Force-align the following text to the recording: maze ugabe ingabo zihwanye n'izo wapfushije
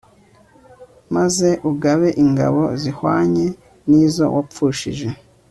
maze 1.15 1.49
ugabe 1.71 2.07
ingabo 2.23 2.63
zihwanye 2.81 3.45
n'izo 3.89 4.25
wapfushije 4.35 5.07